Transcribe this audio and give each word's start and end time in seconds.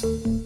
And 0.00 0.37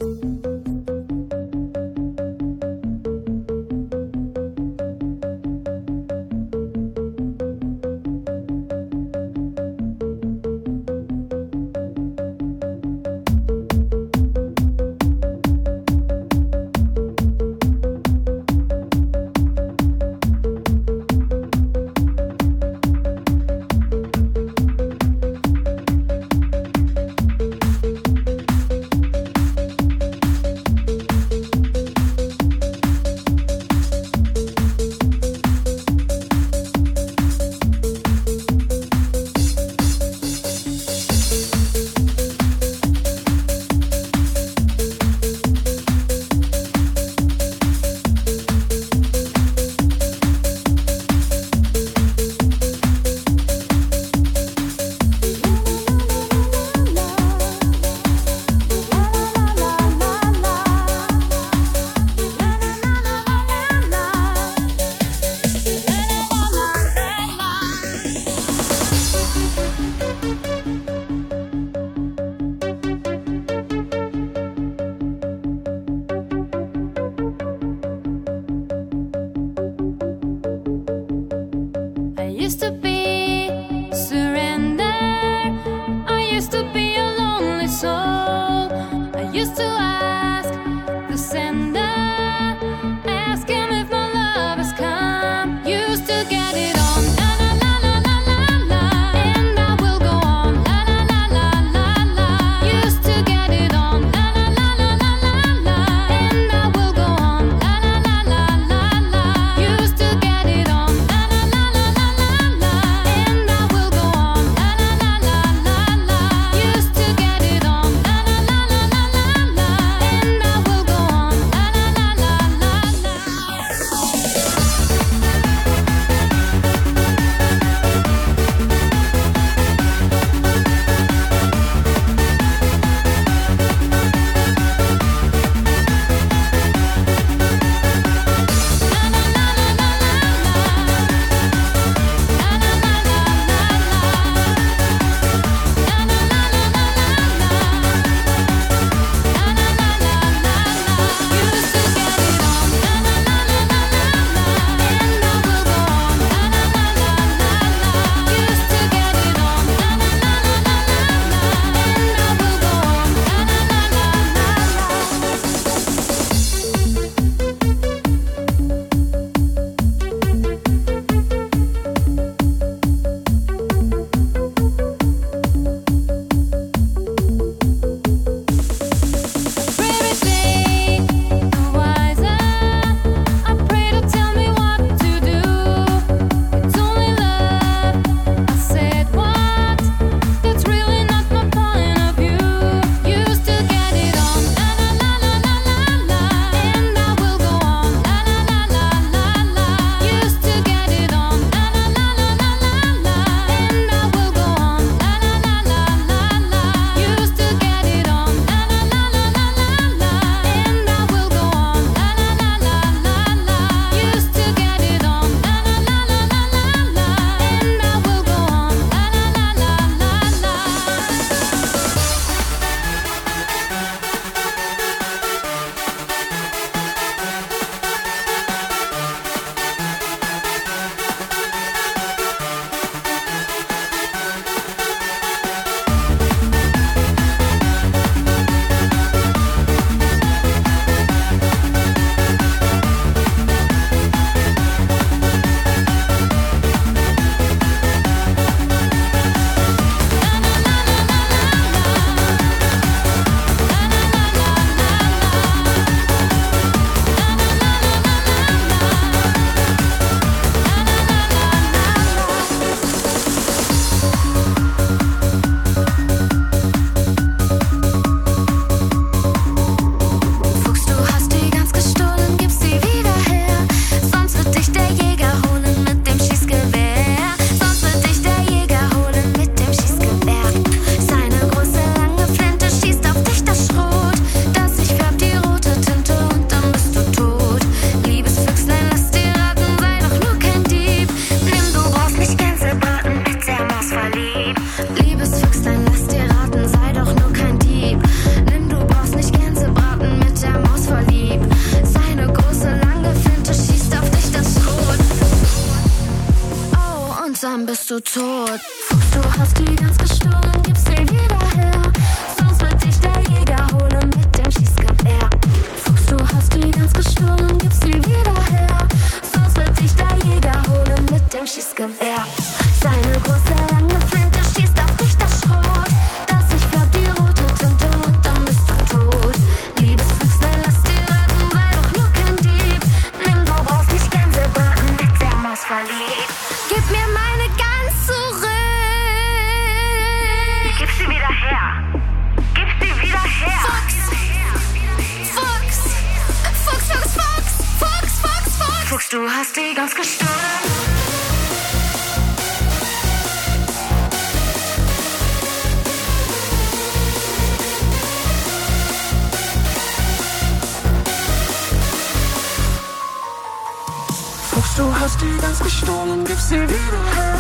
die 365.23 365.41
ganz 365.41 365.59
gestohlen, 365.61 366.25
gib 366.25 366.39
sie 366.39 366.61
wieder 366.61 367.05
her. 367.15 367.39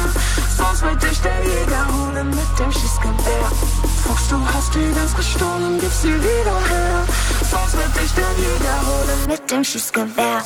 Sonst 0.56 0.82
wird 0.82 1.02
dich 1.02 1.20
der 1.20 1.38
Jäger 1.44 1.86
holen 1.92 2.28
mit 2.30 2.58
dem 2.58 2.72
Schießgewehr. 2.72 3.48
Fuchs, 4.04 4.28
du 4.28 4.36
hast 4.52 4.74
die 4.74 4.92
ganz 4.94 5.14
gestohlen, 5.14 5.78
gib 5.80 5.92
sie 5.92 6.14
wieder 6.14 6.58
her. 6.70 7.04
Sonst 7.50 7.74
wird 7.76 7.94
dich 8.00 8.12
der 8.12 8.30
Jäger 8.44 8.78
holen 8.86 9.20
mit 9.28 9.50
dem 9.50 9.64
Schießgewehr. 9.64 10.42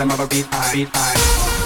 another 0.00 0.26
beat, 0.26 0.46
high. 0.46 0.72
beat, 0.72 0.88
high. 0.92 1.57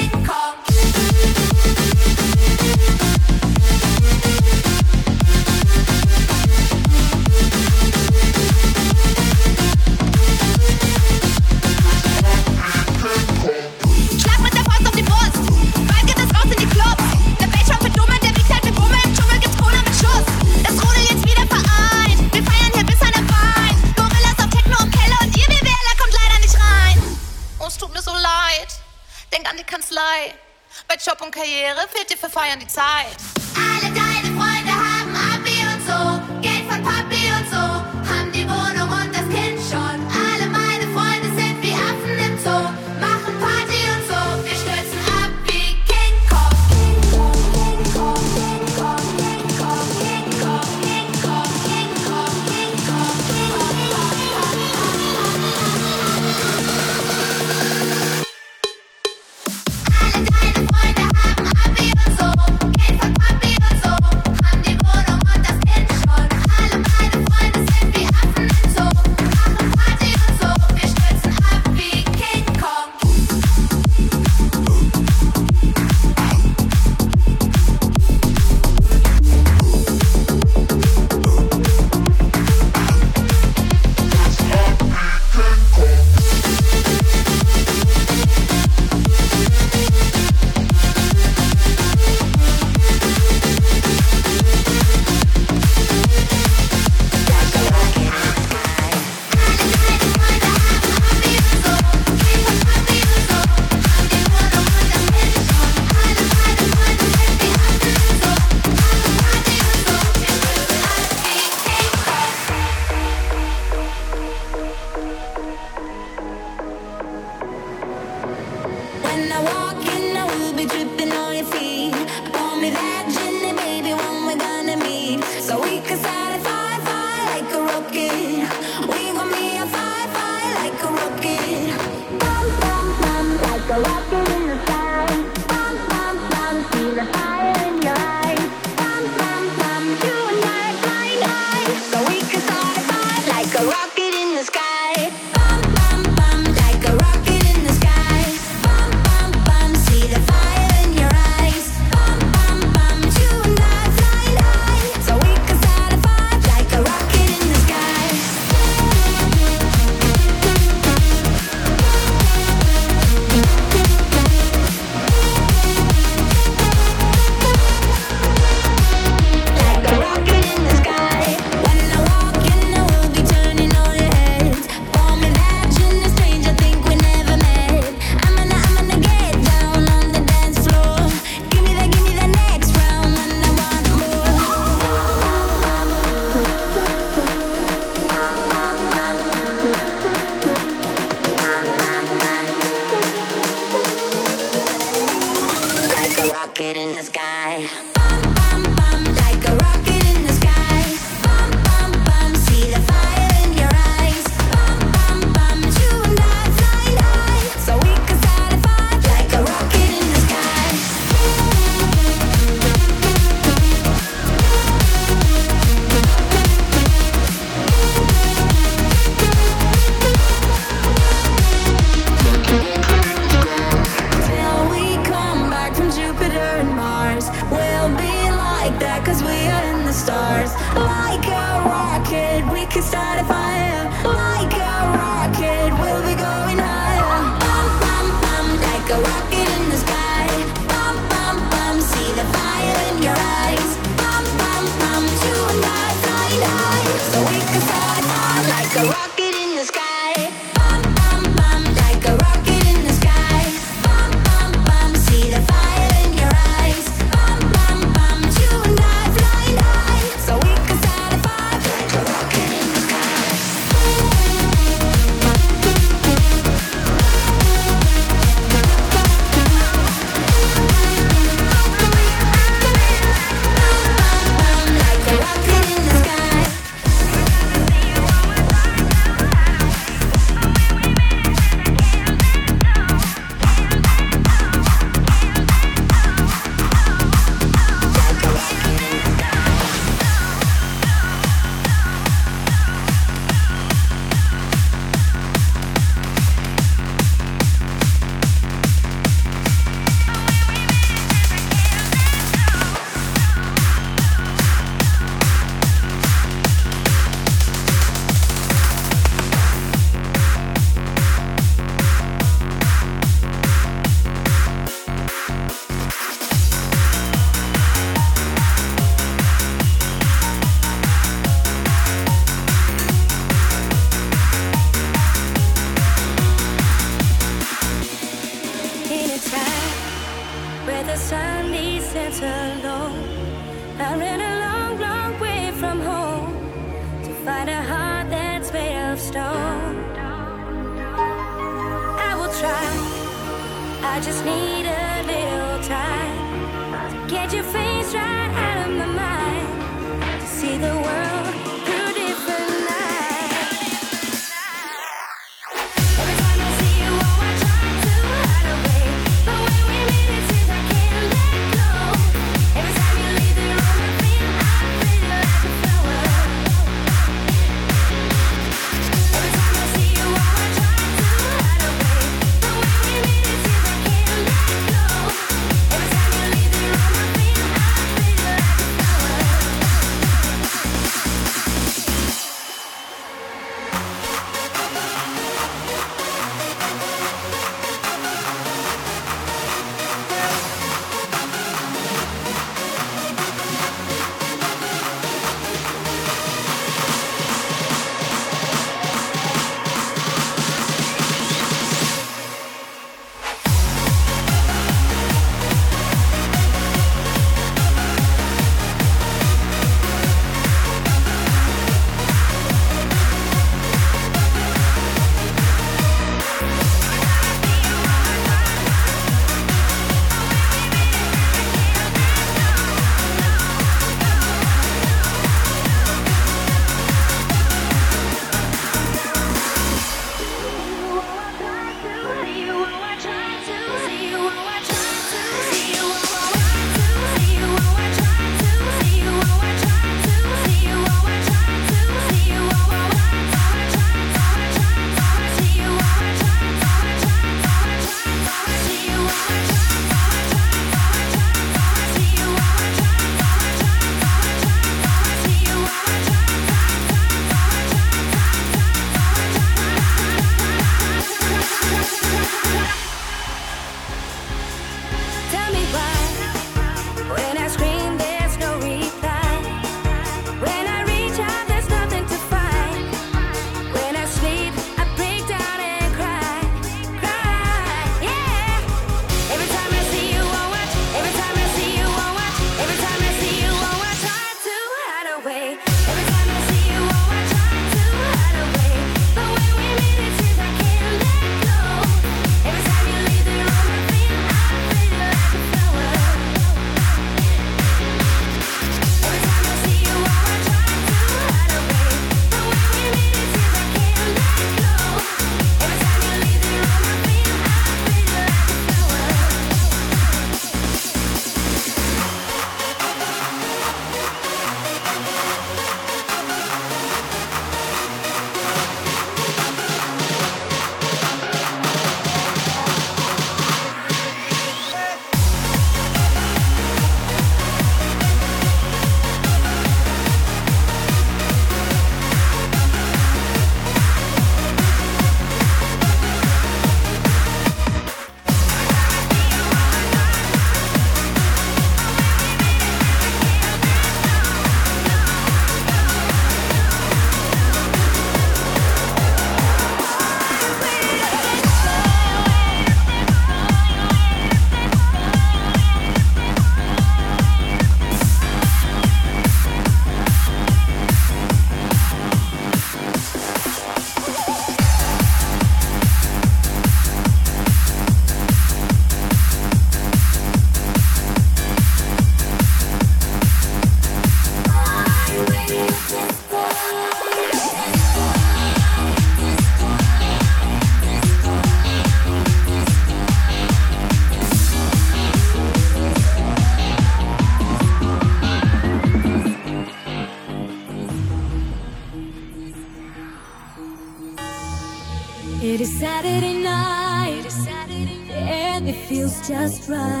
We're 599.29 599.43
in 599.43 600.00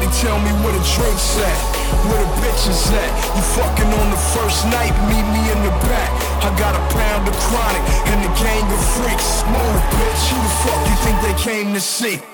Somebody 0.00 0.18
tell 0.22 0.38
me 0.40 0.50
where 0.64 0.72
the 0.72 0.80
drinks 0.96 1.36
at, 1.36 1.60
where 2.08 2.24
the 2.24 2.32
bitches 2.40 2.88
at. 2.88 3.36
You 3.36 3.42
fucking 3.52 3.84
on 3.84 4.10
the 4.10 4.16
first 4.32 4.64
night, 4.72 4.96
meet 5.12 5.26
me 5.28 5.52
in 5.52 5.62
the 5.62 5.70
back. 5.84 6.10
I 6.40 6.48
got 6.58 6.74
a 6.74 6.80
pound 6.96 7.28
of 7.28 7.36
chronic 7.36 7.84
and 8.08 8.24
a 8.24 8.32
gang 8.40 8.64
of 8.72 8.80
freaks. 8.96 9.44
Smooth 9.44 9.82
bitch, 9.92 10.22
who 10.32 10.40
the 10.40 10.54
fuck 10.64 10.88
you 10.88 10.96
think 11.04 11.20
they 11.20 11.42
came 11.42 11.74
to 11.74 11.80
see? 11.80 12.29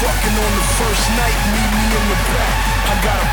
Fucking 0.00 0.32
on 0.32 0.52
the 0.56 0.64
first 0.80 1.04
night, 1.12 1.36
meet 1.52 1.70
me 1.76 1.84
in 1.92 2.04
the 2.08 2.16
back. 2.32 2.54
I 2.88 2.94
got 3.04 3.20
a 3.20 3.28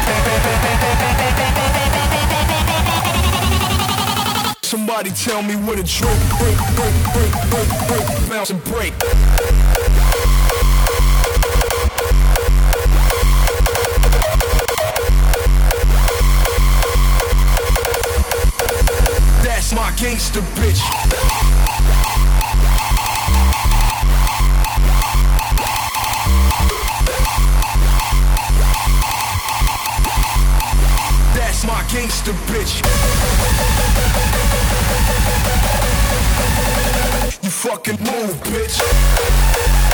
Somebody 4.65 5.11
tell 5.11 5.41
me 5.41 5.55
where 5.55 5.77
the 5.77 5.83
drink, 5.83 6.19
break, 6.39 6.57
break, 6.75 6.95
break, 7.13 7.31
break, 7.51 7.69
break, 7.87 8.07
bounce 8.29 8.49
and 8.49 8.61
break. 8.65 8.93
That's 19.41 19.71
my 19.73 19.91
gangster 19.95 20.41
bitch. 20.41 20.83
Gangster 32.07 32.31
bitch. 32.47 32.81
You 37.43 37.49
fucking 37.49 37.97
move, 37.99 38.35
bitch. 38.43 39.86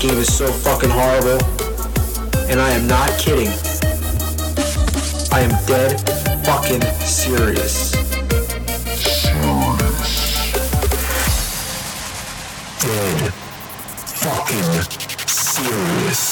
Game 0.00 0.18
is 0.18 0.32
so 0.32 0.46
fucking 0.46 0.90
horrible. 0.90 1.44
And 2.48 2.60
I 2.60 2.70
am 2.70 2.86
not 2.86 3.10
kidding. 3.18 3.48
I 5.32 5.40
am 5.40 5.50
dead 5.66 5.98
fucking 6.46 6.82
serious. 7.04 7.90
serious. 9.32 9.76
Dead 12.80 13.32
fucking 14.22 15.26
serious. 15.26 16.27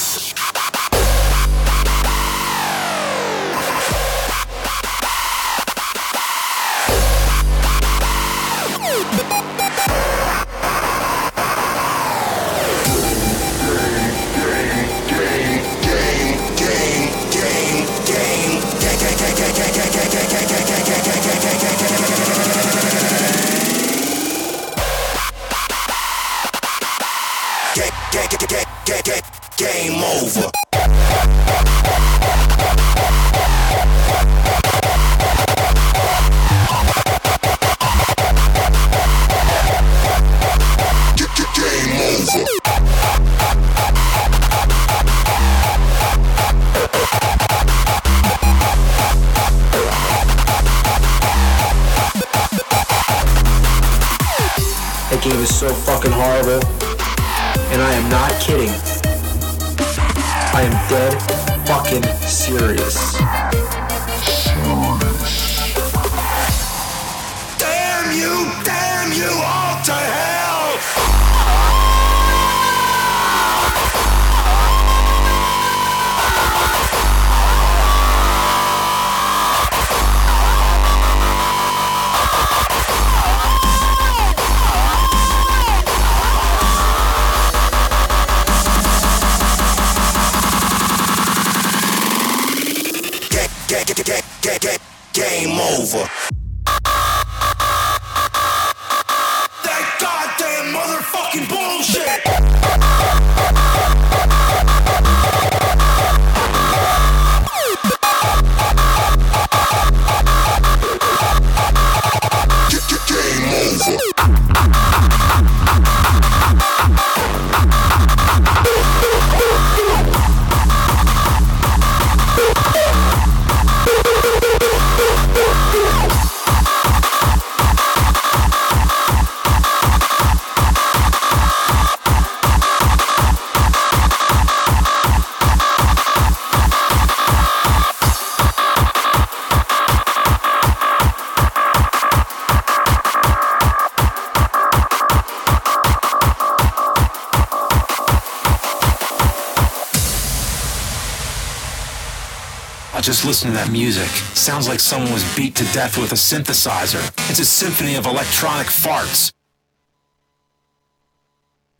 Listen 153.37 153.51
to 153.51 153.55
that 153.55 153.71
music. 153.71 154.09
Sounds 154.35 154.67
like 154.67 154.79
someone 154.79 155.13
was 155.13 155.23
beat 155.35 155.53
to 155.53 155.63
death 155.65 155.95
with 155.95 156.11
a 156.11 156.15
synthesizer. 156.15 157.07
It's 157.29 157.37
a 157.37 157.45
symphony 157.45 157.93
of 157.93 158.07
electronic 158.07 158.65
farts. 158.65 159.31